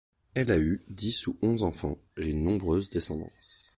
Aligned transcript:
Elle 0.33 0.49
a 0.49 0.57
eu 0.57 0.81
dix 0.89 1.27
ou 1.27 1.37
onze 1.43 1.61
enfants, 1.61 1.99
et 2.17 2.27
une 2.29 2.43
nombreuse 2.43 2.89
descendance. 2.89 3.69